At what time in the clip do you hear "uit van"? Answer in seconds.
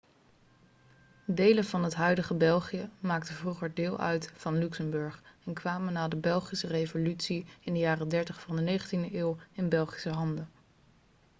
3.99-4.57